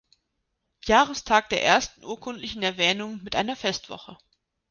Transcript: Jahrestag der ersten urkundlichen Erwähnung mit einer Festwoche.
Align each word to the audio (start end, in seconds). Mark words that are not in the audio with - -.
Jahrestag 0.83 1.49
der 1.49 1.61
ersten 1.63 2.03
urkundlichen 2.03 2.63
Erwähnung 2.63 3.21
mit 3.21 3.35
einer 3.35 3.55
Festwoche. 3.55 4.17